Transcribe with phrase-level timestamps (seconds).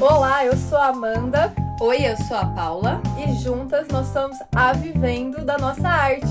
[0.00, 1.52] Olá, eu sou a Amanda.
[1.78, 3.02] Oi, eu sou a Paula.
[3.18, 6.26] E juntas nós somos a Vivendo da Nossa Arte.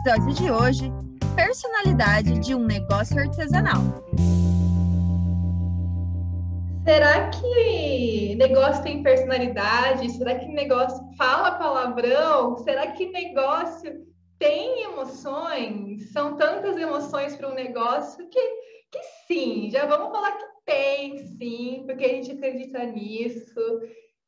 [0.00, 0.92] Episódio de hoje:
[1.34, 3.82] Personalidade de um negócio artesanal.
[6.86, 10.10] Será que negócio tem personalidade?
[10.12, 12.56] Será que negócio fala palavrão?
[12.58, 14.06] Será que negócio
[14.38, 16.10] tem emoções?
[16.12, 18.40] São tantas emoções para um negócio que,
[18.90, 23.80] que sim, já vamos falar que tem, sim, porque a gente acredita nisso.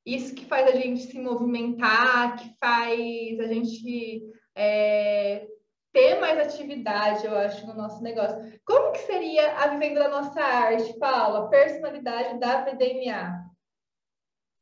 [0.07, 4.23] Isso que faz a gente se movimentar, que faz a gente
[4.55, 5.47] é,
[5.93, 8.39] ter mais atividade, eu acho, no nosso negócio.
[8.65, 11.51] Como que seria a vivenda da nossa arte, Paula?
[11.51, 13.49] Personalidade da VDMA?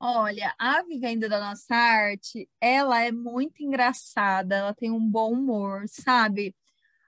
[0.00, 5.84] Olha, a vivenda da nossa arte, ela é muito engraçada, ela tem um bom humor,
[5.88, 6.54] sabe?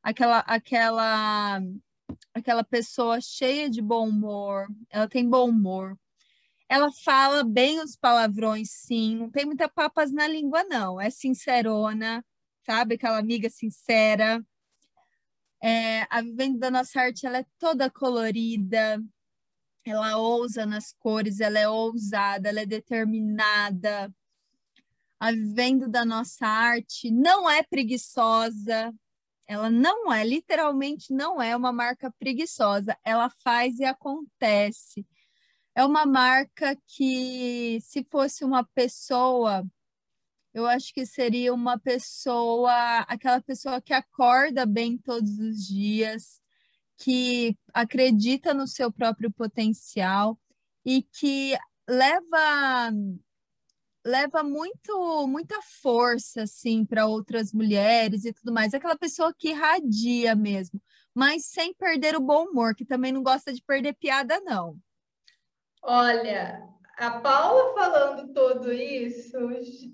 [0.03, 1.61] Aquela, aquela,
[2.35, 5.99] aquela pessoa cheia de bom humor, ela tem bom humor.
[6.69, 11.01] Ela fala bem os palavrões, sim, não tem muita papas na língua, não.
[11.01, 12.25] É sincerona,
[12.67, 12.95] sabe?
[12.97, 14.45] Aquela amiga sincera.
[15.63, 19.03] É, a vivenda da nossa arte, ela é toda colorida,
[19.85, 24.15] ela ousa nas cores, ela é ousada, ela é determinada.
[25.19, 28.95] A vivenda da nossa arte não é preguiçosa,
[29.49, 35.07] ela não é, literalmente não é uma marca preguiçosa, ela faz e acontece.
[35.75, 39.65] É uma marca que, se fosse uma pessoa,
[40.53, 46.43] eu acho que seria uma pessoa, aquela pessoa que acorda bem todos os dias,
[46.99, 50.39] que acredita no seu próprio potencial
[50.85, 51.57] e que
[51.89, 52.91] leva
[54.05, 60.35] leva muito muita força assim para outras mulheres e tudo mais, aquela pessoa que irradia
[60.35, 60.81] mesmo,
[61.15, 64.77] mas sem perder o bom humor, que também não gosta de perder piada não.
[65.83, 66.63] Olha,
[66.99, 69.39] a Paula falando tudo isso,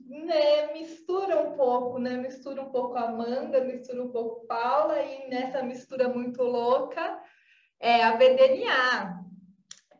[0.06, 2.16] né, mistura um pouco, né?
[2.16, 7.20] Mistura um pouco a Amanda, mistura um pouco Paula, e nessa mistura muito louca
[7.78, 9.23] é a VDNA.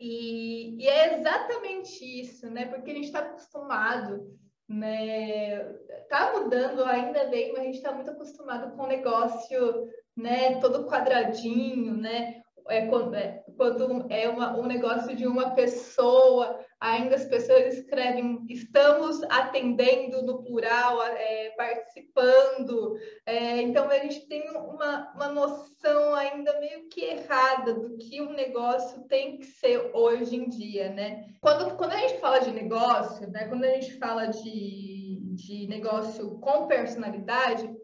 [0.06, 2.66] E, e é exatamente isso, né?
[2.66, 4.37] Porque a gente está acostumado,
[4.69, 5.65] né?
[6.10, 10.60] Tá mudando ainda bem, mas a gente está muito acostumado com o negócio, né?
[10.60, 12.42] Todo quadradinho, né?
[12.69, 18.45] É, quando, é, quando é uma, um negócio de uma pessoa, ainda as pessoas escrevem
[18.50, 22.99] estamos atendendo no plural, é, participando.
[23.25, 28.34] É, então a gente tem uma, uma noção ainda meio que errada do que um
[28.34, 31.25] negócio tem que ser hoje em dia, né?
[31.41, 33.49] Quando, quando a gente fala de negócio, né?
[33.49, 37.75] Quando a gente fala de, de negócio com personalidade,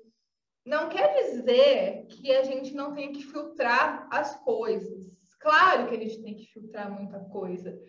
[0.67, 5.19] não quer dizer que a gente não tem que filtrar as coisas.
[5.39, 7.81] Claro que a gente tem que filtrar muita coisa,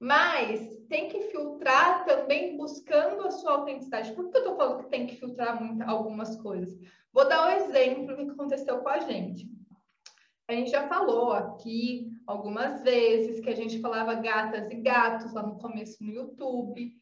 [0.00, 4.12] mas tem que filtrar também buscando a sua autenticidade.
[4.12, 6.78] Por que eu estou falando que tem que filtrar muito, algumas coisas?
[7.12, 9.48] Vou dar um exemplo do que aconteceu com a gente.
[10.46, 15.42] A gente já falou aqui algumas vezes que a gente falava gatas e gatos lá
[15.42, 16.92] no começo no YouTube.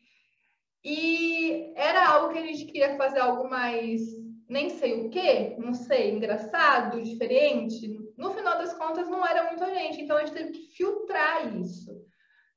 [0.85, 4.01] E era algo que a gente queria fazer algo mais
[4.49, 9.75] nem sei o que, não sei, engraçado, diferente, no final das contas não era muita
[9.75, 11.91] gente, então a gente teve que filtrar isso.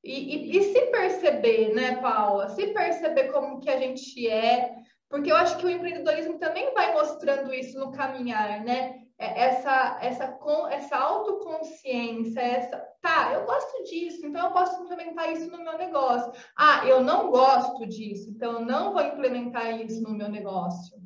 [0.04, 2.50] E, e, e, se perceber, né, Paula?
[2.50, 4.80] Se perceber como que a gente é,
[5.10, 9.04] porque eu acho que o empreendedorismo também vai mostrando isso no caminhar, né?
[9.18, 10.40] É, essa, essa,
[10.72, 16.32] essa autoconsciência, essa, tá, eu gosto disso, então eu posso implementar isso no meu negócio.
[16.56, 20.98] Ah, eu não gosto disso, então eu não vou implementar isso no meu negócio.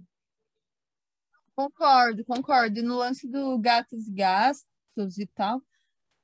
[1.56, 2.80] Concordo, concordo.
[2.80, 5.62] E no lance do gatos e gastos e tal,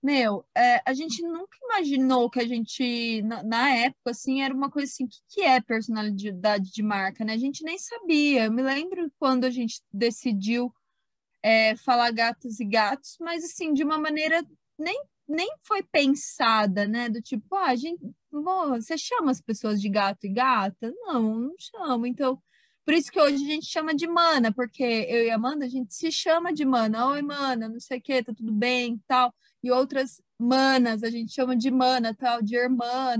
[0.02, 4.70] meu, é, a gente nunca imaginou que a gente, na, na, época, assim, era uma
[4.72, 7.34] coisa assim, que, que é personalidade de marca, né?
[7.34, 8.46] A gente nem sabia.
[8.46, 10.74] Eu me lembro quando a gente decidiu
[11.44, 14.46] é, falar gatos e gatos, mas assim, de uma maneira
[14.78, 17.10] nem, nem foi pensada, né?
[17.10, 18.00] Do tipo, ah, a gente,
[18.32, 20.94] você chama as pessoas de gato e gata?
[21.06, 22.08] Não, não chama.
[22.08, 22.42] Então,
[22.86, 25.70] por isso que hoje a gente chama de mana, porque eu e a Amanda, a
[25.70, 27.08] gente se chama de mana.
[27.10, 29.34] Oi, mana, não sei o que, tá tudo bem, tal.
[29.64, 33.16] E outras manas, a gente chama de mana, tal, de irmã.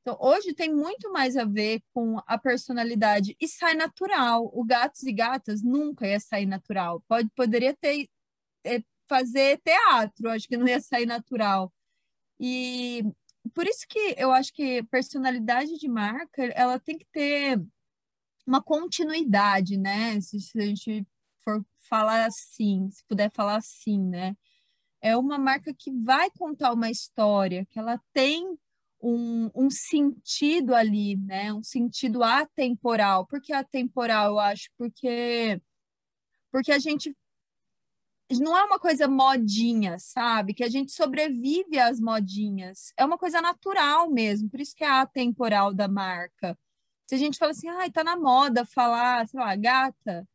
[0.00, 4.50] Então, hoje tem muito mais a ver com a personalidade e sai natural.
[4.54, 7.02] O gatos e gatas nunca ia sair natural.
[7.08, 8.08] Pode, poderia ter,
[8.64, 11.72] é, fazer teatro, acho que não ia sair natural.
[12.40, 13.02] E
[13.54, 17.60] por isso que eu acho que personalidade de marca, ela tem que ter
[18.46, 20.20] uma continuidade, né?
[20.20, 21.06] Se, se, a gente
[21.40, 24.36] for falar assim, se puder falar assim, né?
[25.06, 28.58] É uma marca que vai contar uma história, que ela tem
[29.00, 31.52] um, um sentido ali, né?
[31.52, 33.24] Um sentido atemporal.
[33.24, 34.68] Por que atemporal, eu acho?
[34.76, 35.62] Porque,
[36.50, 37.16] porque a gente
[38.32, 40.52] não é uma coisa modinha, sabe?
[40.52, 42.92] Que a gente sobrevive às modinhas.
[42.96, 46.58] É uma coisa natural mesmo, por isso que é atemporal da marca.
[47.06, 50.28] Se a gente fala assim, ai, tá na moda falar, sei lá, gata,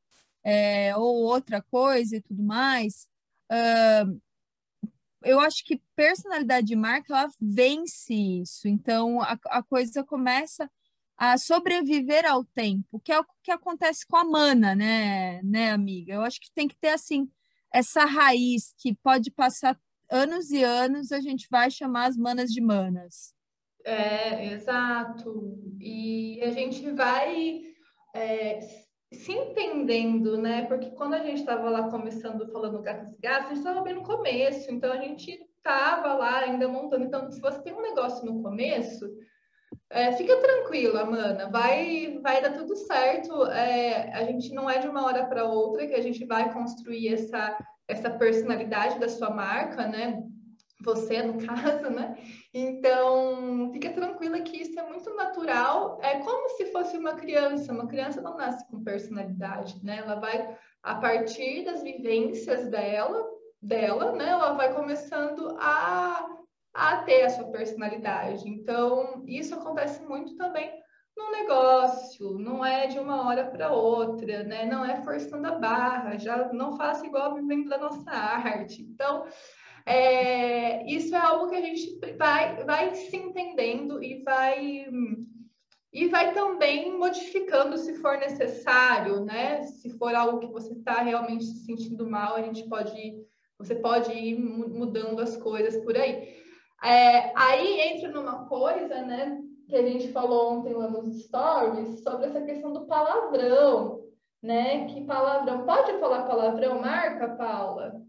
[0.46, 3.06] é, ou outra coisa e tudo mais,
[3.52, 4.22] uh,
[5.24, 8.68] eu acho que personalidade de marca, ela vence isso.
[8.68, 10.70] Então, a, a coisa começa
[11.18, 16.14] a sobreviver ao tempo, que é o que acontece com a mana, né, né, amiga?
[16.14, 17.30] Eu acho que tem que ter, assim,
[17.72, 19.80] essa raiz que pode passar
[20.10, 23.34] anos e anos, a gente vai chamar as manas de manas.
[23.86, 25.58] É, exato.
[25.80, 27.62] E a gente vai
[28.14, 28.60] é,
[29.12, 30.66] se entendendo, né?
[30.66, 33.96] Porque quando a gente estava lá começando falando gatos e gatos, a gente estava bem
[33.96, 37.04] no começo, então a gente estava lá ainda montando.
[37.04, 39.06] Então, se você tem um negócio no começo,
[39.90, 43.46] é, fica tranquila, mana, vai, vai dar tudo certo.
[43.48, 47.14] É, a gente não é de uma hora para outra que a gente vai construir
[47.14, 50.24] essa, essa personalidade da sua marca, né?
[50.84, 52.18] Você, no caso, né?
[52.54, 56.00] Então, fica tranquila que isso é muito natural.
[56.02, 57.72] É como se fosse uma criança.
[57.72, 60.00] Uma criança não nasce com personalidade, né?
[60.00, 63.26] Ela vai, a partir das vivências dela,
[63.62, 64.30] dela, né?
[64.30, 66.28] Ela vai começando a,
[66.74, 68.48] a ter a sua personalidade.
[68.48, 70.82] Então, isso acontece muito também
[71.16, 74.66] no negócio, não é de uma hora para outra, né?
[74.66, 78.82] Não é forçando a barra, já não faça igual vivendo da nossa arte.
[78.82, 79.26] Então,
[79.86, 84.86] é, isso é algo que a gente vai, vai se entendendo e vai
[85.94, 89.64] e vai também modificando se for necessário, né?
[89.64, 93.26] Se for algo que você está realmente se sentindo mal, a gente pode,
[93.58, 96.40] você pode ir mudando as coisas por aí.
[96.82, 99.38] É, aí entra numa coisa, né?
[99.68, 104.02] Que a gente falou ontem lá nos stories sobre essa questão do palavrão,
[104.42, 104.86] né?
[104.86, 108.02] Que palavrão pode falar palavrão, marca, Paula?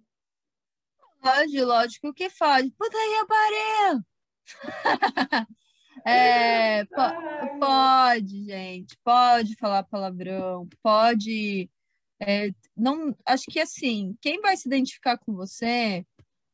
[1.22, 2.70] Pode, lógico que pode.
[2.72, 4.00] Putaria pareu!
[6.04, 11.70] é, po pode, gente, pode falar palavrão, pode.
[12.20, 16.04] É, não, acho que assim, quem vai se identificar com você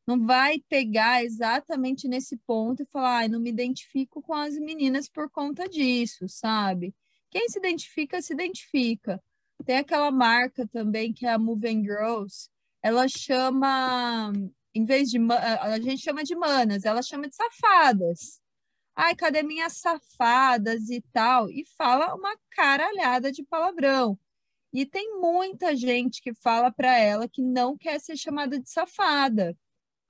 [0.05, 5.09] não vai pegar exatamente nesse ponto e falar, ah, não me identifico com as meninas
[5.09, 6.93] por conta disso, sabe?
[7.31, 9.21] Quem se identifica, se identifica.
[9.65, 12.49] Tem aquela marca também que é a Moving Girls,
[12.81, 14.31] ela chama
[14.79, 18.41] em vez de a gente chama de manas, ela chama de safadas.
[18.95, 21.49] Ai, cadê minhas safadas e tal?
[21.49, 24.17] E fala uma caralhada de palavrão.
[24.73, 29.57] E tem muita gente que fala para ela que não quer ser chamada de safada.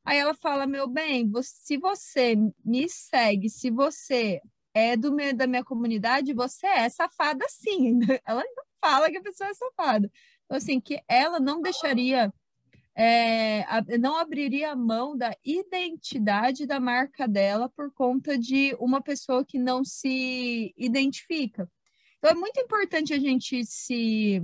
[0.05, 4.41] Aí ela fala: Meu bem, se você me segue, se você
[4.73, 7.99] é do meu, da minha comunidade, você é safada sim.
[8.25, 8.43] Ela
[8.83, 10.11] fala que a pessoa é safada.
[10.45, 12.33] Então, assim, que ela não deixaria
[13.01, 13.63] é,
[13.97, 19.85] não abriria mão da identidade da marca dela por conta de uma pessoa que não
[19.85, 21.71] se identifica.
[22.17, 24.43] Então, é muito importante a gente se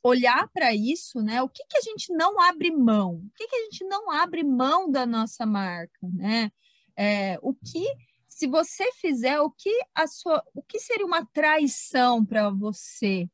[0.00, 1.42] olhar para isso, né?
[1.42, 3.16] O que, que a gente não abre mão?
[3.16, 6.52] O que, que a gente não abre mão da nossa marca, né?
[6.96, 7.84] É, o que,
[8.28, 13.28] se você fizer, o que a sua, o que seria uma traição para você?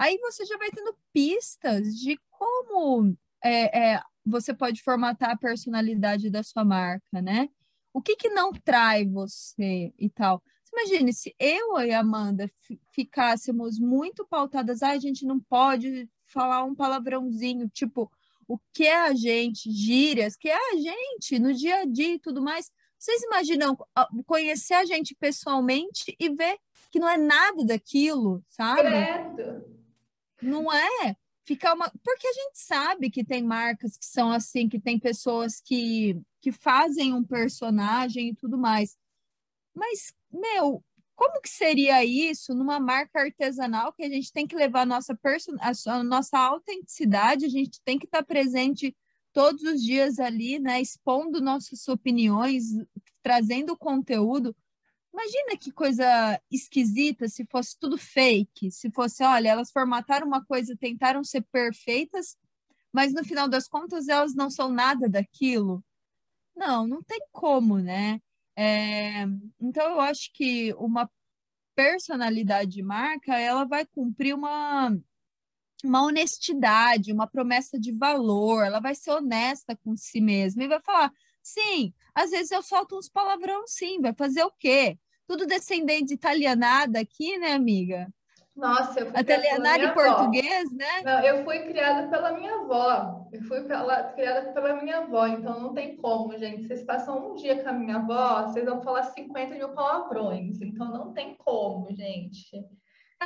[0.00, 3.14] Aí você já vai tendo pistas de como
[3.44, 7.50] é, é, você pode formatar a personalidade da sua marca, né?
[7.92, 10.42] O que, que não trai você e tal?
[10.72, 12.50] Imagine se eu e a Amanda
[12.94, 18.10] ficássemos muito pautadas, ah, a gente não pode falar um palavrãozinho, tipo,
[18.48, 22.18] o que é a gente, gírias, que é a gente no dia a dia e
[22.18, 22.70] tudo mais.
[22.98, 23.76] Vocês imaginam
[24.24, 26.56] conhecer a gente pessoalmente e ver
[26.90, 28.88] que não é nada daquilo, sabe?
[28.88, 29.79] Credo.
[30.42, 31.90] Não é ficar uma.
[32.04, 36.52] Porque a gente sabe que tem marcas que são assim, que tem pessoas que, que
[36.52, 38.96] fazem um personagem e tudo mais.
[39.74, 40.84] Mas, meu,
[41.20, 45.14] como que seria isso numa marca artesanal que a gente tem que levar a nossa,
[45.14, 45.54] person...
[45.60, 48.96] a nossa autenticidade, a gente tem que estar presente
[49.32, 52.64] todos os dias ali, né, expondo nossas opiniões,
[53.22, 54.56] trazendo conteúdo.
[55.12, 60.76] Imagina que coisa esquisita se fosse tudo fake, se fosse, olha, elas formataram uma coisa,
[60.76, 62.36] tentaram ser perfeitas,
[62.92, 65.84] mas no final das contas elas não são nada daquilo.
[66.56, 68.20] Não, não tem como, né?
[68.56, 69.24] É,
[69.60, 71.10] então eu acho que uma
[71.74, 74.90] personalidade de marca, ela vai cumprir uma
[75.82, 80.80] uma honestidade, uma promessa de valor, ela vai ser honesta com si mesma e vai
[80.82, 81.12] falar:
[81.52, 84.98] sim, às vezes eu solto uns palavrão, sim, vai fazer o quê?
[85.26, 88.08] Tudo descendente de italianada aqui, né, amiga?
[88.54, 90.76] Nossa, eu fui italianada e português, avó.
[90.76, 91.02] né?
[91.02, 93.26] Não, eu fui criada pela minha avó.
[93.32, 96.66] Eu fui pela, criada pela minha avó, então não tem como, gente.
[96.66, 100.60] Vocês passam um dia com a minha avó, vocês vão falar 50 mil palavrões.
[100.60, 102.50] Então não tem como, gente.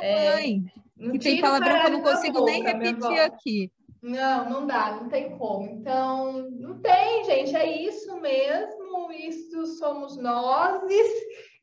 [0.01, 3.71] É, e tem palavrão que eu não consigo boca, nem repetir aqui.
[4.05, 5.67] Não, não dá, não tem como.
[5.67, 10.83] Então, não tem, gente, é isso mesmo, isso somos nós.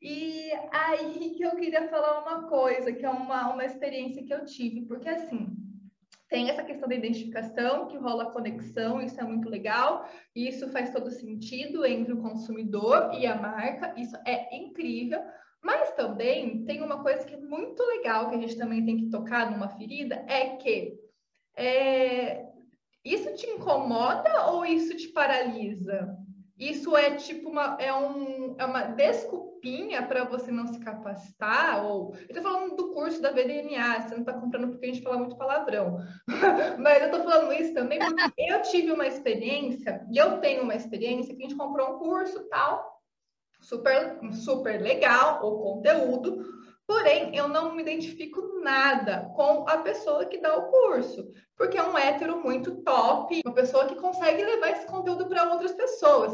[0.01, 4.43] E aí que eu queria falar uma coisa, que é uma, uma experiência que eu
[4.43, 5.55] tive, porque assim,
[6.27, 10.91] tem essa questão da identificação, que rola conexão, isso é muito legal, e isso faz
[10.91, 15.21] todo sentido entre o consumidor e a marca, isso é incrível.
[15.61, 19.09] Mas também tem uma coisa que é muito legal, que a gente também tem que
[19.09, 21.02] tocar numa ferida, é que
[21.55, 22.45] é,
[23.03, 26.17] isso te incomoda ou isso te paralisa?
[26.57, 31.85] Isso é tipo uma, é um, é uma desculpinha para você não se capacitar?
[31.85, 35.01] Ou eu estou falando do curso da VDNA, você não está comprando porque a gente
[35.01, 35.97] fala muito palavrão.
[36.79, 40.75] Mas eu estou falando isso também porque eu tive uma experiência, e eu tenho uma
[40.75, 43.01] experiência que a gente comprou um curso tal,
[43.59, 46.45] super, super legal o conteúdo,
[46.85, 51.83] porém eu não me identifico nada com a pessoa que dá o curso, porque é
[51.83, 56.31] um hétero muito top, uma pessoa que consegue levar esse conteúdo para outras pessoas.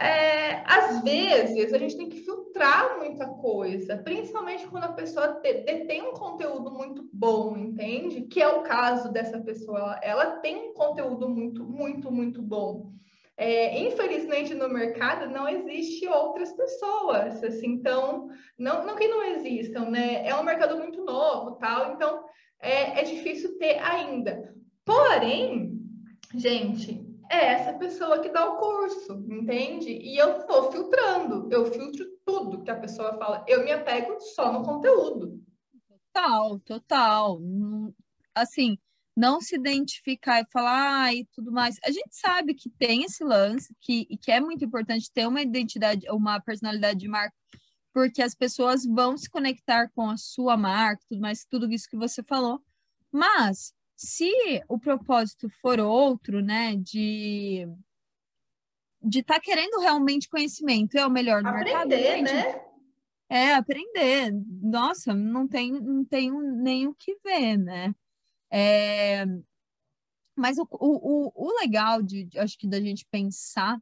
[0.00, 6.02] É, às vezes a gente tem que filtrar muita coisa, principalmente quando a pessoa detém
[6.02, 8.22] um conteúdo muito bom, entende?
[8.22, 12.92] Que é o caso dessa pessoa, ela, tem um conteúdo muito, muito, muito bom.
[13.36, 19.90] É, infelizmente no mercado não existe outras pessoas, assim, então não, não que não existam,
[19.90, 20.26] né?
[20.26, 22.24] É um mercado muito novo, tal, então
[22.60, 24.54] é, é difícil ter ainda.
[24.84, 25.78] Porém,
[26.34, 29.90] gente, é essa pessoa que dá o curso, entende?
[29.90, 34.52] E eu estou filtrando, eu filtro tudo que a pessoa fala, eu me apego só
[34.52, 35.42] no conteúdo.
[36.12, 37.40] Total, total.
[38.34, 38.78] Assim,
[39.16, 41.76] não se identificar e falar ah, e tudo mais.
[41.84, 46.06] A gente sabe que tem esse lance, que, que é muito importante ter uma identidade,
[46.10, 47.34] uma personalidade de marca,
[47.92, 51.96] porque as pessoas vão se conectar com a sua marca, tudo mais, tudo isso que
[51.96, 52.62] você falou.
[53.10, 54.30] Mas se
[54.68, 57.66] o propósito for outro, né, de
[59.00, 62.34] de estar tá querendo realmente conhecimento, é o melhor do aprender, mercado.
[62.34, 62.68] né?
[63.30, 64.32] É, aprender.
[64.60, 67.94] Nossa, não tenho, não tenho nem o que ver, né?
[68.50, 69.24] É,
[70.34, 73.80] mas o, o, o legal de, acho que da gente pensar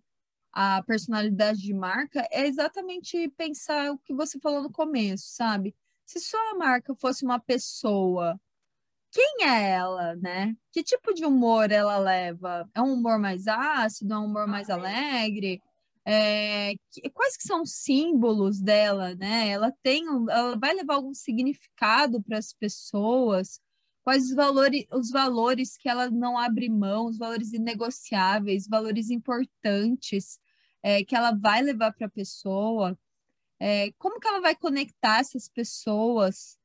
[0.59, 5.77] a personalidade de marca é exatamente pensar o que você falou no começo, sabe?
[6.07, 8.41] Se sua marca fosse uma pessoa,
[9.13, 10.57] quem é ela, né?
[10.73, 12.67] Que tipo de humor ela leva?
[12.75, 15.61] É um humor mais ácido, é um humor mais alegre?
[16.07, 16.73] É,
[17.13, 19.49] quais que são os símbolos dela, né?
[19.51, 23.61] Ela tem, ela vai levar algum significado para as pessoas?
[24.07, 30.39] quais os valores, os valores que ela não abre mão, os valores inegociáveis, valores importantes
[30.87, 32.97] é, que ela vai levar para a pessoa,
[33.59, 36.57] é, como que ela vai conectar essas pessoas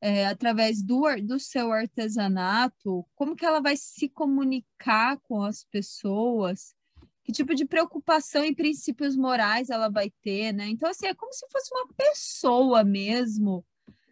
[0.00, 6.74] é, através do, do seu artesanato, como que ela vai se comunicar com as pessoas,
[7.22, 10.66] que tipo de preocupação e princípios morais ela vai ter, né?
[10.66, 13.64] Então, assim, é como se fosse uma pessoa mesmo,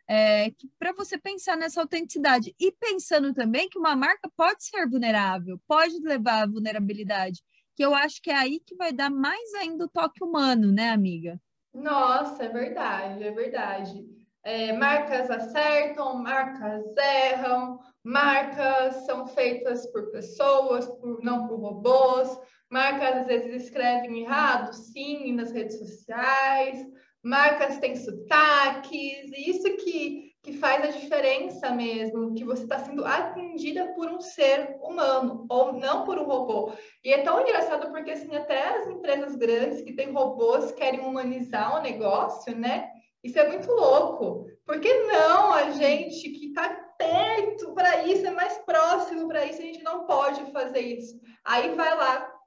[0.06, 2.54] é, para você pensar nessa autenticidade.
[2.60, 7.42] E pensando também que uma marca pode ser vulnerável, pode levar à vulnerabilidade,
[7.78, 10.90] que eu acho que é aí que vai dar mais ainda o toque humano, né,
[10.90, 11.40] amiga?
[11.72, 14.04] Nossa, é verdade, é verdade.
[14.42, 22.36] É, marcas acertam, marcas erram, marcas são feitas por pessoas, por, não por robôs,
[22.68, 26.84] marcas às vezes escrevem errado, sim, nas redes sociais,
[27.22, 33.88] marcas têm sotaques, isso que, que faz a diferença mesmo, que você está sendo atendida
[33.88, 36.72] por um ser humano, ou não por um robô.
[37.04, 41.78] E é tão engraçado porque, assim, até as empresas grandes que têm robôs querem humanizar
[41.78, 42.88] o negócio, né?
[43.22, 44.46] Isso é muito louco.
[44.64, 49.60] Por que não a gente que está perto para isso, é mais próximo para isso,
[49.60, 51.20] a gente não pode fazer isso?
[51.44, 52.37] Aí vai lá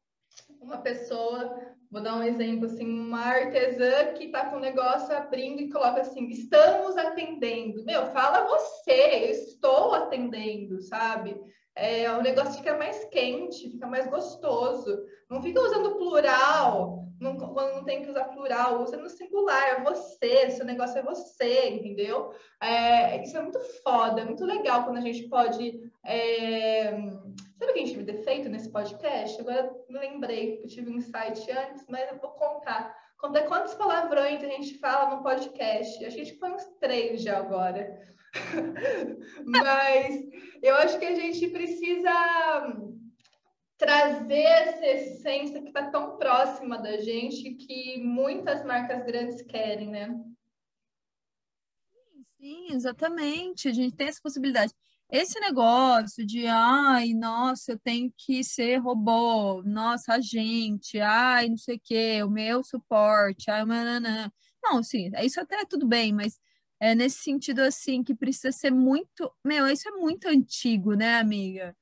[0.61, 5.61] uma pessoa Vou dar um exemplo, assim, uma artesã que está com o negócio abrindo
[5.61, 7.83] e coloca assim, estamos atendendo.
[7.83, 11.37] Meu, fala você, eu estou atendendo, sabe?
[11.75, 15.03] é, o negócio fica mais quente, fica mais gostoso.
[15.29, 19.83] Não fica usando plural, não, quando não tem que usar plural, usa no singular, é
[19.83, 22.33] você, seu negócio é você, entendeu?
[22.61, 25.79] É, isso é muito foda, é muito legal quando a gente pode.
[26.03, 26.91] É...
[27.61, 29.39] O que a gente me defeito nesse podcast?
[29.39, 32.97] Agora me lembrei, eu tive um insight antes, mas eu vou contar.
[33.19, 36.03] Contar quantos palavrões a gente fala no podcast.
[36.03, 38.01] Acho que a gente foi uns três já agora.
[39.45, 40.23] Mas
[40.63, 42.11] eu acho que a gente precisa
[43.77, 50.19] trazer essa essência que está tão próxima da gente que muitas marcas grandes querem, né?
[52.39, 53.67] Sim, exatamente.
[53.67, 54.73] A gente tem essa possibilidade.
[55.11, 61.75] Esse negócio de, ai, nossa, eu tenho que ser robô, nossa, agente, ai, não sei
[61.75, 64.31] o quê, o meu suporte, ai, mananã.
[64.63, 66.39] Não, sim, isso até é tudo bem, mas
[66.79, 71.75] é nesse sentido assim que precisa ser muito, meu, isso é muito antigo, né, amiga?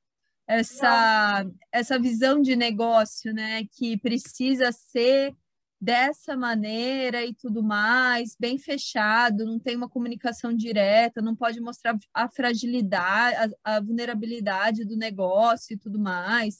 [0.48, 5.34] Essa essa visão de negócio, né, que precisa ser
[5.80, 11.96] dessa maneira e tudo mais, bem fechado, não tem uma comunicação direta, não pode mostrar
[12.12, 16.58] a fragilidade, a, a vulnerabilidade do negócio e tudo mais.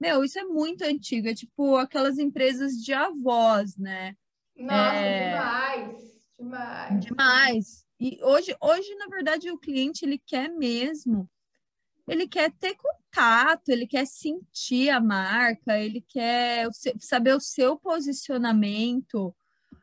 [0.00, 4.14] Meu, isso é muito antigo, é tipo aquelas empresas de avós, né?
[4.56, 5.30] Nossa, é...
[5.30, 6.08] demais.
[6.38, 7.04] Demais.
[7.04, 7.84] Demais.
[8.00, 11.28] E hoje, hoje, na verdade, o cliente ele quer mesmo,
[12.08, 19.34] ele quer ter contato, ele quer sentir a marca, ele quer saber o seu posicionamento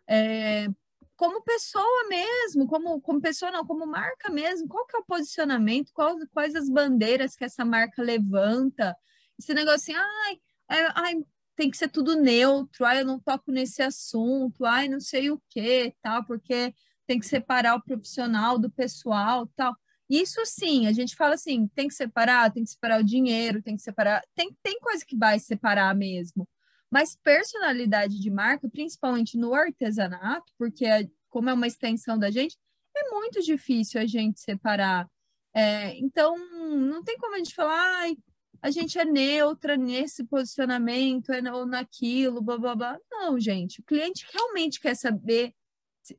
[0.08, 0.68] é,
[1.16, 5.92] como pessoa mesmo, como, como pessoa não, como marca mesmo, qual que é o posicionamento,
[5.94, 8.96] qual, quais as bandeiras que essa marca levanta,
[9.40, 10.40] esse negócio assim, ai,
[10.70, 15.00] é, ai, tem que ser tudo neutro, ai, eu não toco nesse assunto, ai, não
[15.00, 16.74] sei o que, tal, porque
[17.08, 19.76] tem que separar o profissional do pessoal, tal.
[20.10, 23.76] Isso sim, a gente fala assim, tem que separar, tem que separar o dinheiro, tem
[23.76, 26.48] que separar, tem, tem coisa que vai separar mesmo.
[26.92, 32.58] Mas personalidade de marca, principalmente no artesanato, porque é, como é uma extensão da gente,
[32.96, 35.10] é muito difícil a gente separar.
[35.54, 36.38] É, então,
[36.78, 38.16] não tem como a gente falar, ai,
[38.62, 43.00] a gente é neutra nesse posicionamento é, ou naquilo, blá blá blá.
[43.12, 45.54] Não, gente, o cliente realmente quer saber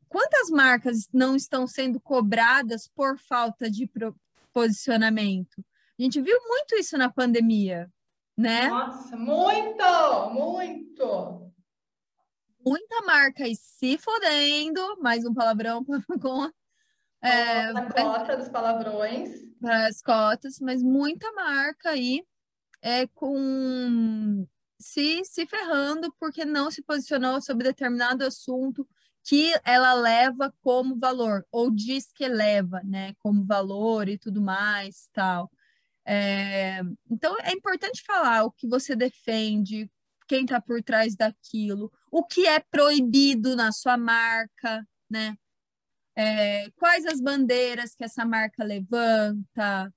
[0.09, 3.89] quantas marcas não estão sendo cobradas por falta de
[4.53, 5.65] posicionamento.
[5.99, 7.91] A gente viu muito isso na pandemia,
[8.37, 8.69] né?
[8.69, 11.53] Nossa, muito, muito.
[12.65, 15.85] Muita marca aí se fodendo, mais um palavrão
[16.21, 16.51] com
[17.23, 19.31] é, a cota dos palavrões.
[19.61, 22.25] Para as cotas, mas muita marca aí
[22.83, 24.47] é, com
[24.79, 28.87] se, se ferrando porque não se posicionou sobre determinado assunto
[29.27, 35.09] que ela leva como valor, ou diz que leva, né, como valor e tudo mais,
[35.13, 35.51] tal.
[36.07, 39.91] É, então, é importante falar o que você defende,
[40.29, 45.37] quem está por trás daquilo, o que é proibido na sua marca, né?
[46.17, 49.93] É, quais as bandeiras que essa marca levanta,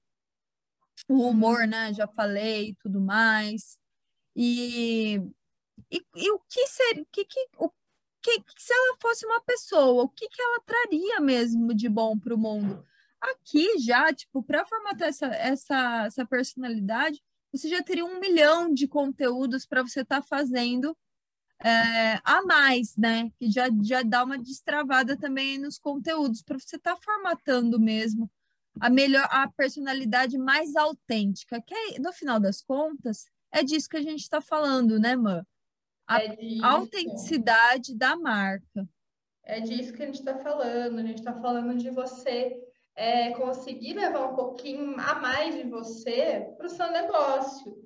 [1.08, 1.94] o humor, né?
[1.94, 3.78] Já falei, tudo mais.
[4.36, 5.18] E,
[5.92, 7.70] e, e o que seria, que, que, o
[8.22, 12.36] que, se ela fosse uma pessoa, o que, que ela traria mesmo de bom para
[12.36, 12.84] o mundo?
[13.20, 18.88] Aqui já, tipo, para formatar essa, essa, essa personalidade, você já teria um milhão de
[18.88, 20.96] conteúdos para você estar tá fazendo
[21.64, 23.30] é, a mais, né?
[23.38, 28.30] Que já, já dá uma destravada também nos conteúdos, para você estar tá formatando mesmo
[28.80, 33.98] a melhor, a personalidade mais autêntica, que é, no final das contas, é disso que
[33.98, 35.46] a gente está falando, né, Mã?
[36.10, 38.90] A é autenticidade da marca.
[39.44, 40.98] É disso que a gente está falando.
[40.98, 42.60] A gente está falando de você
[42.96, 47.78] é, conseguir levar um pouquinho a mais de você para o seu negócio.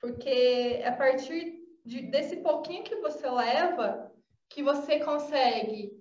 [0.00, 4.10] Porque a partir de, desse pouquinho que você leva,
[4.48, 5.92] que você consegue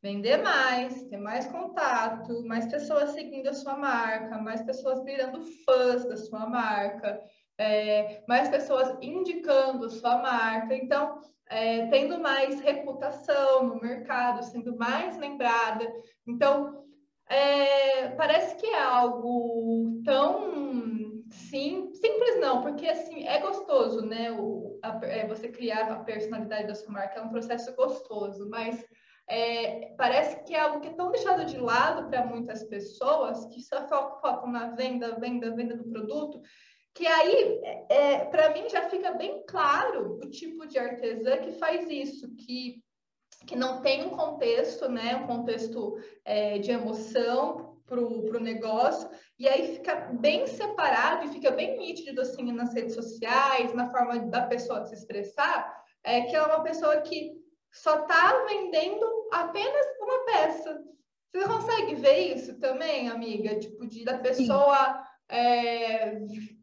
[0.00, 6.04] vender mais, ter mais contato, mais pessoas seguindo a sua marca, mais pessoas virando fãs
[6.04, 7.20] da sua marca,
[7.58, 10.74] é, mais pessoas indicando sua marca.
[10.74, 15.86] Então, é, tendo mais reputação no mercado, sendo mais lembrada.
[16.26, 16.84] Então,
[17.28, 24.30] é, parece que é algo tão sim, simples não, porque assim é gostoso, né?
[24.32, 28.84] O, a, é, você criar a personalidade da sua marca é um processo gostoso, mas
[29.28, 33.60] é, parece que é algo que é tão deixado de lado para muitas pessoas que
[33.60, 36.40] só focam na venda, venda, venda do produto,
[36.98, 41.88] que aí, é, para mim, já fica bem claro o tipo de artesã que faz
[41.88, 42.82] isso, que,
[43.46, 49.08] que não tem um contexto, né, um contexto é, de emoção para o negócio,
[49.38, 54.18] e aí fica bem separado e fica bem nítido assim nas redes sociais, na forma
[54.18, 57.32] da pessoa se expressar, é que ela é uma pessoa que
[57.72, 60.82] só está vendendo apenas uma peça.
[61.32, 63.56] Você consegue ver isso também, amiga?
[63.56, 66.18] Tipo, de da pessoa é,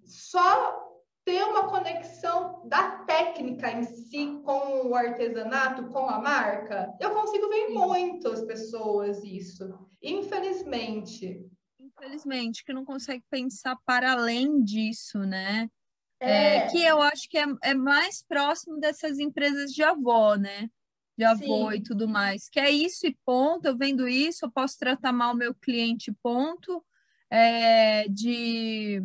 [0.05, 0.83] só
[1.23, 6.95] ter uma conexão da técnica em si com o artesanato, com a marca.
[6.99, 11.49] Eu consigo ver muitas pessoas isso, infelizmente.
[11.79, 15.69] Infelizmente, que não consegue pensar para além disso, né?
[16.19, 16.57] É.
[16.57, 20.69] É, que eu acho que é, é mais próximo dessas empresas de avó, né?
[21.17, 21.77] de avô Sim.
[21.77, 22.49] e tudo mais.
[22.49, 26.11] Que é isso e ponto, eu vendo isso, eu posso tratar mal o meu cliente,
[26.21, 26.83] ponto.
[27.29, 29.01] É, de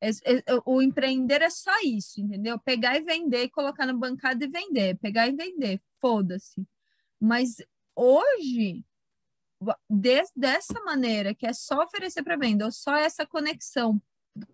[0.00, 2.58] é, é, o empreender é só isso, entendeu?
[2.58, 6.66] Pegar e vender, colocar na bancada e vender, pegar e vender, foda-se.
[7.20, 7.56] Mas
[7.96, 8.84] hoje,
[9.90, 14.00] des, dessa maneira, que é só oferecer para venda, ou só essa conexão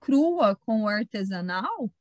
[0.01, 1.93] crua com o artesanal,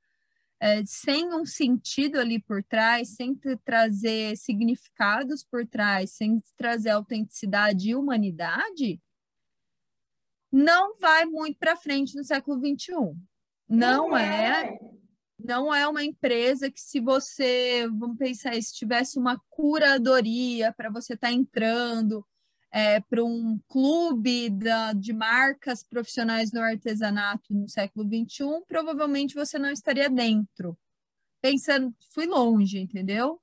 [0.59, 7.89] é, sem um sentido ali por trás, sem trazer significados por trás, sem trazer autenticidade
[7.89, 9.01] e humanidade,
[10.49, 12.93] não vai muito para frente no século XXI.
[13.67, 14.77] Não, é.
[14.77, 14.79] é.
[15.39, 21.13] Não é uma empresa que, se você, vamos pensar, se tivesse uma curadoria para você
[21.13, 22.25] estar tá entrando
[22.71, 29.59] é, para um clube da, de marcas profissionais no artesanato no século XXI, provavelmente você
[29.59, 30.77] não estaria dentro.
[31.39, 33.39] Pensando, fui longe, entendeu?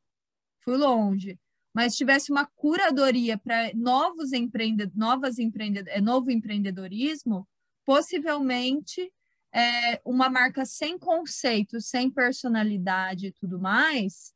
[0.60, 1.38] Fui longe.
[1.72, 7.46] Mas tivesse uma curadoria para novos empreendedores, novas empreendedores, é, novo empreendedorismo,
[7.84, 9.12] possivelmente
[9.52, 14.32] é, uma marca sem conceito, sem personalidade e tudo mais,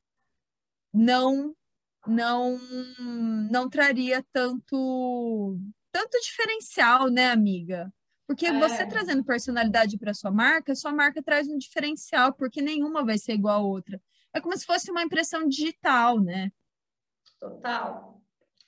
[0.93, 1.55] não
[2.07, 2.59] não
[3.51, 5.59] não traria tanto
[5.91, 7.93] tanto diferencial, né, amiga?
[8.27, 8.59] Porque é.
[8.59, 13.35] você trazendo personalidade para sua marca, sua marca traz um diferencial, porque nenhuma vai ser
[13.35, 14.01] igual a outra.
[14.33, 16.51] É como se fosse uma impressão digital, né?
[17.39, 18.21] Total.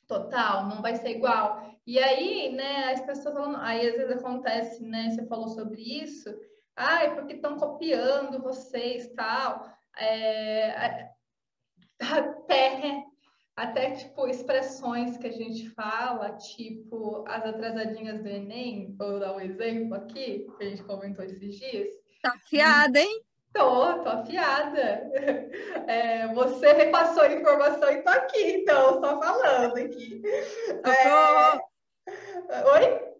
[0.06, 1.74] Total, não vai ser igual.
[1.86, 6.28] E aí, né, as pessoas aí às vezes acontece, né, você falou sobre isso,
[6.76, 9.68] ai, porque estão copiando vocês, tal.
[9.98, 11.10] É,
[12.00, 13.04] até
[13.56, 19.40] até, tipo, expressões que a gente fala, tipo, as atrasadinhas do Enem, vou dar um
[19.40, 21.88] exemplo aqui, que a gente comentou esses dias.
[22.20, 23.25] Tá afiada, hein?
[23.56, 25.10] Tô, tô afiada.
[25.88, 30.20] É, você repassou a informação e tô aqui, então, só falando aqui.
[30.84, 31.62] Socorro!
[32.48, 32.64] É...
[32.72, 33.14] Oi?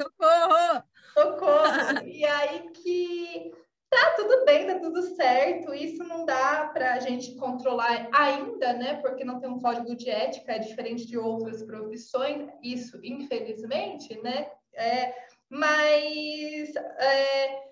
[0.00, 0.84] Socorro!
[1.14, 2.06] Socorro!
[2.06, 3.52] e aí que
[3.90, 5.74] Tá tudo bem, tá tudo certo.
[5.74, 8.94] Isso não dá para a gente controlar ainda, né?
[9.02, 12.48] Porque não tem um código de ética, é diferente de outras profissões.
[12.62, 14.48] Isso, infelizmente, né?
[14.74, 15.12] É,
[15.48, 17.69] mas é,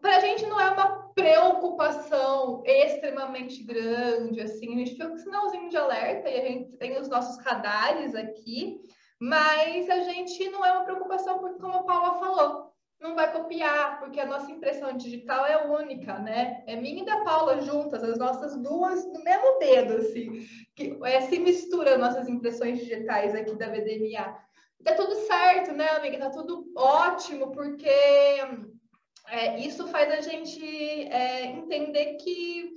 [0.00, 4.74] para a gente não é uma preocupação extremamente grande, assim.
[4.74, 8.80] A gente fica com sinalzinho de alerta e a gente tem os nossos radares aqui,
[9.20, 12.68] mas a gente não é uma preocupação porque, como a Paula falou,
[13.00, 16.62] não vai copiar, porque a nossa impressão digital é única, né?
[16.66, 20.46] É minha e da Paula juntas, as nossas duas no mesmo dedo, assim.
[20.74, 24.36] Que, é, se mistura nossas impressões digitais aqui da VDMA.
[24.84, 26.18] Tá tudo certo, né, amiga?
[26.18, 27.90] Tá tudo ótimo, porque
[29.30, 30.62] é, isso faz a gente
[31.08, 32.72] é, entender que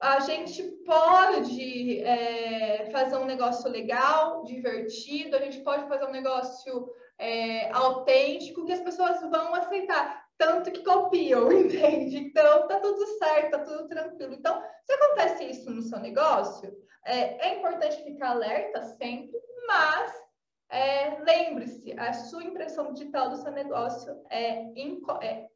[0.00, 6.90] a gente pode é, fazer um negócio legal, divertido, a gente pode fazer um negócio
[7.18, 12.18] é, autêntico que as pessoas vão aceitar, tanto que copiam, entende?
[12.18, 14.34] Então, tá tudo certo, tá tudo tranquilo.
[14.34, 20.12] Então, se acontece isso no seu negócio, é, é importante ficar alerta sempre, mas
[20.68, 24.64] é, lembre-se, a sua impressão digital do seu negócio é,
[25.22, 25.46] é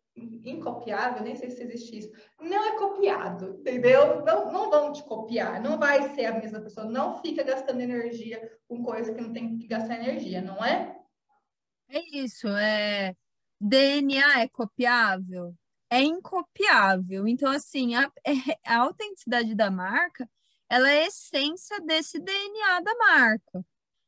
[0.44, 4.24] incopiável, nem sei se existe isso, não é copiado, entendeu?
[4.24, 8.50] Não, não vão te copiar, não vai ser a mesma pessoa, não fica gastando energia
[8.68, 10.96] com coisa que não tem que gastar energia, não é?
[11.88, 13.14] É isso, é
[13.61, 15.54] DNA é copiável?
[15.90, 17.26] É incopiável.
[17.26, 18.33] Então, assim, a, é,
[18.64, 20.28] a autenticidade da marca,
[20.68, 23.64] ela é a essência desse DNA da marca.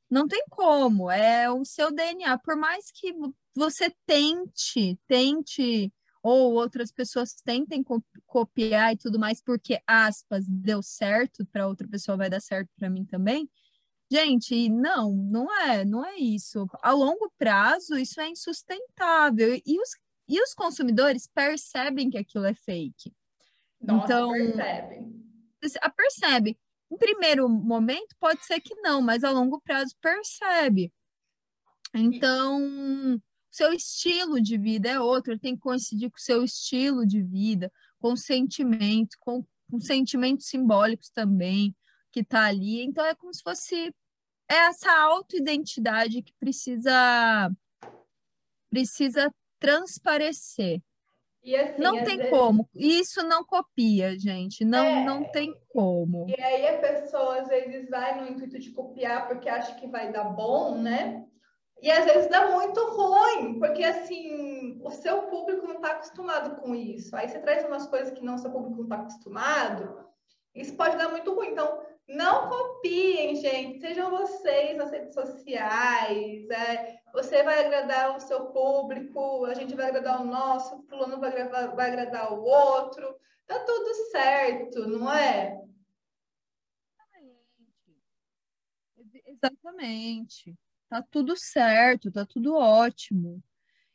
[0.09, 2.39] Não tem como, é o seu DNA.
[2.39, 3.15] Por mais que
[3.55, 5.93] você tente, tente,
[6.23, 7.85] ou outras pessoas tentem
[8.27, 12.89] copiar e tudo mais, porque, aspas, deu certo, para outra pessoa vai dar certo para
[12.89, 13.49] mim também,
[14.13, 16.69] Gente, não, não é, não é isso.
[16.83, 19.59] A longo prazo, isso é insustentável.
[19.65, 19.89] E os,
[20.29, 23.11] e os consumidores percebem que aquilo é fake.
[23.81, 25.25] Nossa, então, percebem.
[25.81, 26.59] A percebe.
[26.91, 30.93] Em primeiro momento, pode ser que não, mas a longo prazo percebe.
[31.95, 33.19] Então,
[33.53, 37.23] seu estilo de vida é outro, ele tem que coincidir com o seu estilo de
[37.23, 41.77] vida, com sentimentos, com, com sentimentos simbólicos também
[42.11, 42.83] que está ali.
[42.83, 43.95] Então é como se fosse
[44.49, 47.51] essa autoidentidade que precisa
[48.71, 50.81] precisa transparecer.
[51.45, 52.31] Assim, não tem vezes...
[52.31, 52.69] como.
[52.75, 54.65] Isso não copia, gente.
[54.65, 55.05] Não, é...
[55.05, 56.27] não tem como.
[56.29, 60.13] E aí a pessoa às vezes vai no intuito de copiar porque acha que vai
[60.13, 61.27] dar bom, né?
[61.83, 66.77] E às vezes dá muito ruim, porque assim, o seu público não está acostumado com
[66.77, 67.15] isso.
[67.17, 70.09] Aí você traz umas coisas que não seu público não está acostumado,
[70.55, 71.49] isso pode dar muito ruim.
[71.49, 73.81] Então, não copiem, gente.
[73.81, 76.49] Sejam vocês nas redes sociais.
[76.51, 81.33] É, você vai agradar o seu público, a gente vai agradar o nosso, fulano vai,
[81.49, 83.17] vai agradar o outro.
[83.47, 85.61] Tá tudo certo, não é?
[89.27, 90.57] Exatamente.
[90.93, 93.43] Tá tudo certo, tá tudo ótimo.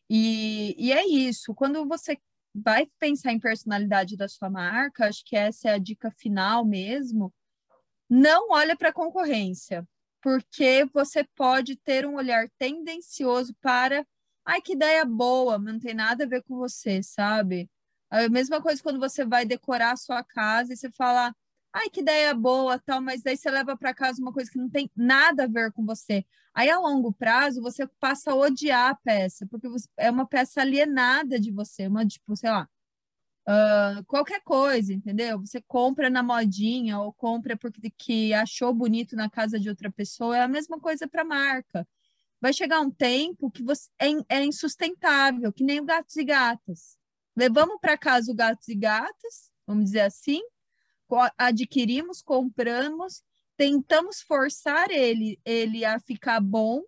[0.10, 1.54] E, e é isso.
[1.54, 2.18] Quando você
[2.56, 7.32] vai pensar em personalidade da sua marca, acho que essa é a dica final mesmo
[8.10, 9.88] não olha para a concorrência,
[10.22, 14.06] porque você pode ter um olhar tendencioso para,
[14.46, 17.70] ai, que ideia boa, não tem nada a ver com você, sabe?
[18.10, 21.36] A mesma coisa quando você vai decorar a sua casa e você fala,
[21.74, 24.70] ai, que ideia boa, tal, mas daí você leva para casa uma coisa que não
[24.70, 26.26] tem nada a ver com você.
[26.54, 31.40] Aí, a longo prazo, você passa a odiar a peça, porque é uma peça alienada
[31.40, 32.68] de você, uma, tipo, sei lá,
[33.50, 35.40] Uh, qualquer coisa, entendeu?
[35.40, 40.36] Você compra na modinha ou compra porque que achou bonito na casa de outra pessoa,
[40.36, 41.88] é a mesma coisa para marca.
[42.42, 46.98] Vai chegar um tempo que você é, é insustentável, que nem o gatos e gatas.
[47.38, 50.42] Levamos para casa o gatos e gatas, vamos dizer assim,
[51.38, 53.24] adquirimos, compramos,
[53.56, 56.84] tentamos forçar ele, ele a ficar bom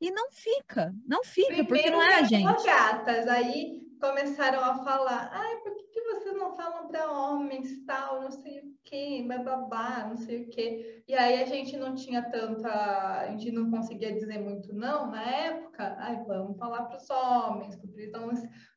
[0.00, 2.64] e não fica, não fica, Primeiro porque não é a gente.
[2.64, 8.22] gatas, aí começaram a falar, ai, por que, que vocês não falam para homens, tal,
[8.22, 11.04] não sei o que, babá, não sei o que.
[11.06, 15.22] E aí a gente não tinha tanta, a gente não conseguia dizer muito não na
[15.22, 18.30] época, ai, vamos falar para os homens, porque eles não,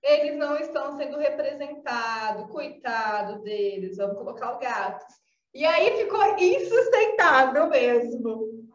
[0.03, 5.05] eles não estão sendo representados, coitado deles, vamos colocar o gato.
[5.53, 8.67] E aí ficou insustentável mesmo.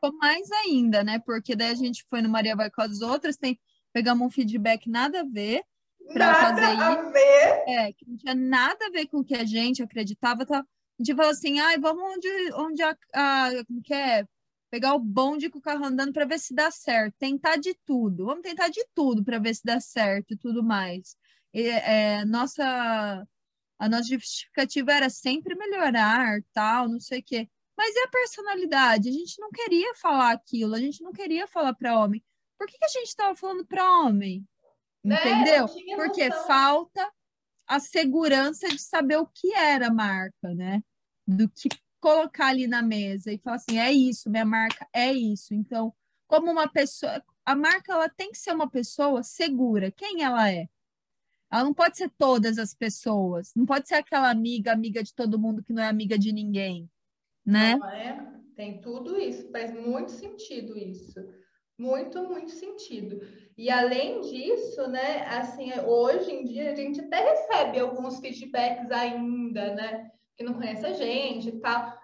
[0.00, 1.18] Ficou mais ainda, né?
[1.18, 3.58] Porque daí a gente foi no Maria Vai com as outras, tem
[3.92, 5.62] pegamos um feedback nada a ver
[6.12, 7.12] para fazer isso.
[7.12, 7.64] Ver.
[7.66, 10.46] É, que não tinha nada a ver com o que a gente acreditava.
[10.46, 10.60] Tá?
[10.60, 10.64] A
[11.02, 14.24] gente falou assim, ai, vamos onde, onde a, a como que é?
[14.70, 17.14] Pegar o bonde com o carro andando para ver se dá certo.
[17.18, 18.26] Tentar de tudo.
[18.26, 21.16] Vamos tentar de tudo para ver se dá certo e tudo mais.
[21.54, 23.26] E, é, nossa,
[23.78, 27.48] a nossa justificativa era sempre melhorar, tal, não sei o quê.
[27.78, 29.08] Mas e a personalidade?
[29.08, 32.22] A gente não queria falar aquilo, a gente não queria falar para homem
[32.58, 34.46] por que, que a gente estava falando para homem?
[35.02, 35.16] Né?
[35.16, 35.66] Entendeu?
[35.66, 36.46] É, Porque noção.
[36.46, 37.12] falta
[37.66, 40.82] a segurança de saber o que era a marca, né?
[41.26, 41.68] Do que
[42.00, 45.54] colocar ali na mesa e falar assim, é isso, minha marca é isso.
[45.54, 45.94] Então,
[46.26, 49.92] como uma pessoa, a marca ela tem que ser uma pessoa segura.
[49.92, 50.68] Quem ela é?
[51.50, 53.52] Ela não pode ser todas as pessoas.
[53.54, 56.90] Não pode ser aquela amiga, amiga de todo mundo que não é amiga de ninguém,
[57.48, 57.74] né?
[57.94, 58.18] É?
[58.54, 59.50] Tem tudo isso.
[59.50, 61.20] Faz muito sentido isso
[61.78, 63.20] muito, muito sentido.
[63.56, 69.74] E além disso, né, assim, hoje em dia a gente até recebe alguns feedbacks ainda,
[69.74, 71.96] né, que não conhece a gente e tal.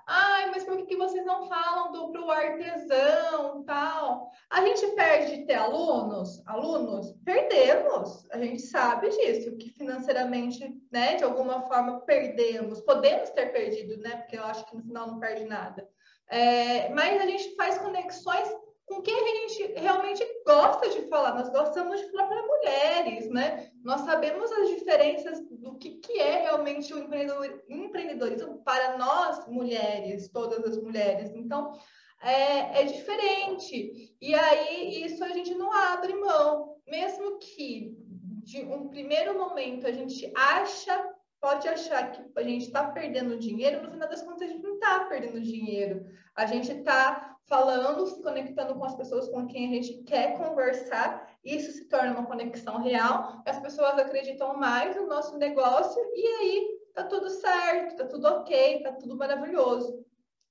[0.54, 4.30] Mas por que, que vocês não falam do pro artesão tal?
[4.48, 8.24] A gente perde de ter alunos, alunos, perdemos.
[8.30, 12.80] A gente sabe disso, que financeiramente, né, de alguma forma perdemos.
[12.82, 15.88] Podemos ter perdido, né, porque eu acho que no final não perde nada.
[16.30, 18.48] É, mas a gente faz conexões
[18.86, 21.34] com quem a gente realmente gosta de falar.
[21.34, 23.70] Nós gostamos de falar para mulheres, né?
[23.82, 30.64] Nós sabemos as diferenças do que, que é realmente o empreendedorismo para nós, mulheres, todas
[30.64, 31.30] as mulheres.
[31.34, 31.72] Então,
[32.20, 34.14] é, é diferente.
[34.20, 36.76] E aí, isso a gente não abre mão.
[36.86, 37.96] Mesmo que
[38.44, 41.13] de um primeiro momento a gente acha
[41.44, 44.76] pode achar que a gente está perdendo dinheiro, no final das contas a gente não
[44.76, 46.06] está perdendo dinheiro.
[46.34, 51.36] A gente está falando, se conectando com as pessoas com quem a gente quer conversar,
[51.44, 56.78] isso se torna uma conexão real, as pessoas acreditam mais no nosso negócio e aí
[56.94, 60.02] tá tudo certo, tá tudo ok, tá tudo maravilhoso.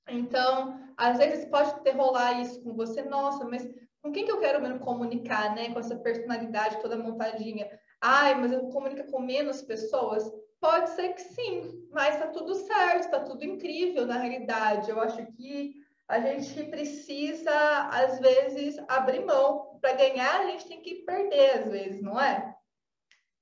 [0.08, 3.68] Então, às vezes pode ter rolar isso com você, nossa, mas
[4.00, 5.74] com quem que eu quero mesmo comunicar, né?
[5.74, 7.68] Com essa personalidade toda montadinha.
[8.00, 10.30] Ai, mas eu comunico com menos pessoas?
[10.64, 14.90] Pode ser que sim, mas tá tudo certo, tá tudo incrível na realidade.
[14.90, 15.76] Eu acho que
[16.08, 19.78] a gente precisa, às vezes, abrir mão.
[19.82, 22.56] Para ganhar, a gente tem que perder, às vezes, não é?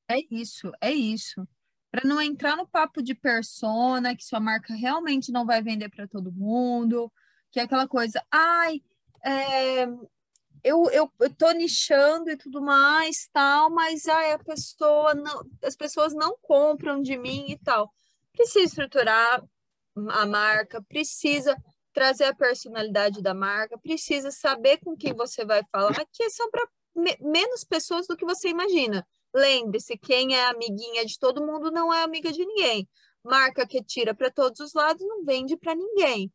[0.10, 1.48] É isso, é isso.
[1.92, 6.08] Para não entrar no papo de persona, que sua marca realmente não vai vender para
[6.08, 7.14] todo mundo,
[7.52, 8.82] que é aquela coisa, ai,
[9.24, 9.86] é,
[10.64, 15.76] eu, eu, eu tô nichando e tudo mais, tal, mas ai, a pessoa não, as
[15.76, 17.92] pessoas não compram de mim e tal.
[18.34, 19.44] Precisa estruturar
[20.10, 21.56] a marca, precisa
[21.94, 26.68] trazer a personalidade da marca, precisa saber com quem você vai falar, que são para
[26.96, 29.06] me menos pessoas do que você imagina.
[29.34, 32.88] Lembre-se, quem é amiguinha de todo mundo não é amiga de ninguém.
[33.24, 36.32] Marca que tira para todos os lados não vende para ninguém.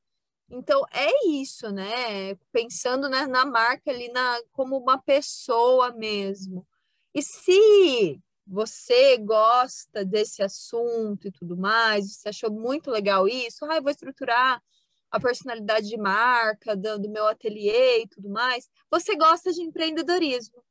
[0.48, 2.34] Então é isso, né?
[2.52, 6.66] Pensando né, na marca ali na, como uma pessoa mesmo.
[7.14, 13.80] E se você gosta desse assunto e tudo mais, você achou muito legal isso, ah,
[13.80, 14.62] vou estruturar
[15.10, 20.62] a personalidade de marca do, do meu ateliê e tudo mais, você gosta de empreendedorismo.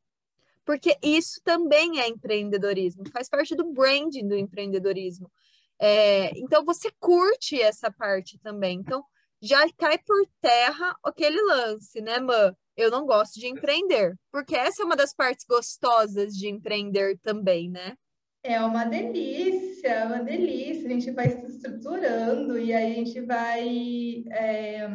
[0.64, 5.32] Porque isso também é empreendedorismo, faz parte do branding do empreendedorismo.
[5.80, 8.80] É, então você curte essa parte também.
[8.80, 9.04] Então
[9.46, 12.56] já cai por terra aquele lance, né, Mã?
[12.76, 17.70] Eu não gosto de empreender, porque essa é uma das partes gostosas de empreender também,
[17.70, 17.96] né?
[18.44, 20.88] É uma delícia, é uma delícia.
[20.88, 24.88] A gente vai se estruturando e aí a gente vai, é,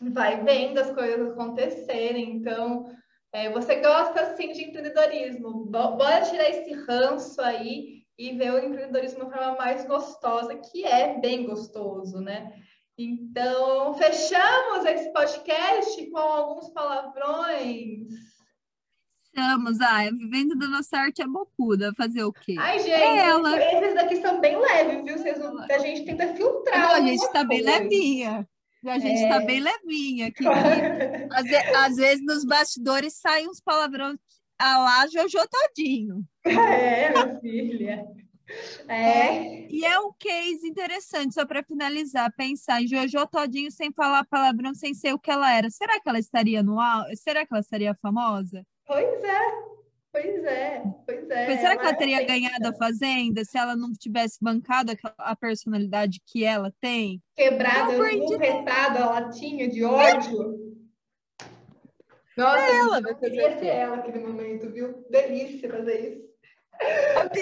[0.00, 2.36] vai vendo as coisas acontecerem.
[2.36, 2.86] Então,
[3.32, 9.20] é, você gosta sim de empreendedorismo, bora tirar esse ranço aí e ver o empreendedorismo
[9.20, 12.52] de uma forma mais gostosa, que é bem gostoso, né?
[13.02, 18.08] Então, fechamos esse podcast com alguns palavrões.
[19.34, 22.56] Fechamos, ah, vivendo da nossa arte é bocuda, fazer o quê?
[22.58, 23.58] Ai, gente, é ela.
[23.58, 25.16] esses daqui são bem leves, viu?
[25.16, 26.78] Vocês a gente tenta filtrar.
[26.78, 28.46] Não, a gente tá bem levinha.
[28.84, 29.40] A gente tá é...
[29.40, 30.30] tá bem levinha.
[31.32, 34.18] Às, às, vezes nos bastidores saem uns palavrões
[34.58, 36.22] a lá Jojo Todinho.
[36.44, 38.06] É, minha filha.
[38.88, 38.94] É.
[38.94, 39.66] é.
[39.70, 44.74] E é um case interessante, só para finalizar, pensar em Jojo Todinho sem falar palavrão,
[44.74, 45.70] sem ser o que ela era.
[45.70, 46.76] Será que ela estaria no
[47.14, 48.64] Será que ela seria famosa?
[48.86, 49.40] Pois é,
[50.12, 51.46] pois é, pois é.
[51.46, 56.20] Mas será que ela teria ganhado a Fazenda se ela não tivesse bancado a personalidade
[56.26, 57.22] que ela tem?
[57.36, 57.92] Quebrada,
[58.38, 60.70] retada, a latinha de ódio.
[62.36, 65.04] Nossa, é ela, queria ser ela naquele momento, viu?
[65.10, 66.30] Delícia fazer isso.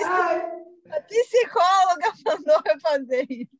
[0.05, 0.58] Ai.
[1.09, 3.59] Psicóloga mandou eu fazer isso.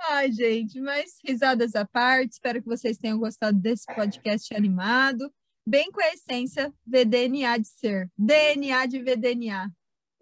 [0.00, 5.32] Ai, gente, mas risadas à parte, espero que vocês tenham gostado desse podcast animado,
[5.66, 9.70] bem com a essência VDNA de ser, DNA de VDNA.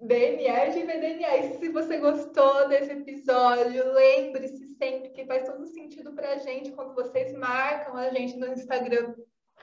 [0.00, 1.36] DNA de VDNA.
[1.36, 6.72] E se você gostou desse episódio, lembre-se sempre que faz todo sentido para a gente
[6.72, 9.14] quando vocês marcam a gente no Instagram.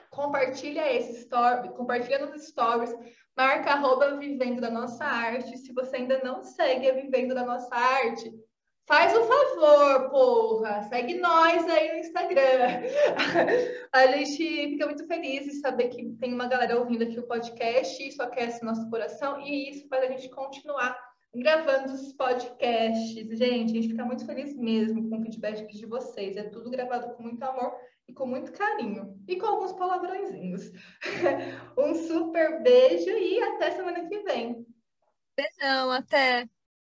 [0.10, 2.96] Compartilha esse story, compartilha nos stories
[3.36, 5.58] Marca arroba Vivendo da Nossa Arte.
[5.58, 8.32] Se você ainda não segue a Vivendo da Nossa Arte,
[8.88, 10.84] faz o favor, porra.
[10.84, 12.84] Segue nós aí no Instagram.
[13.91, 18.08] a gente fica muito feliz de saber que tem uma galera ouvindo aqui o podcast.
[18.08, 20.96] Isso aquece nosso coração e isso faz a gente continuar
[21.36, 23.15] gravando os podcasts.
[23.38, 26.38] Gente, a gente fica muito feliz mesmo com o feedback de vocês.
[26.38, 27.74] É tudo gravado com muito amor
[28.08, 29.20] e com muito carinho.
[29.28, 30.72] E com alguns palavrõezinhos.
[31.78, 34.66] um super beijo e até semana que vem.
[35.36, 36.48] Beijão, até.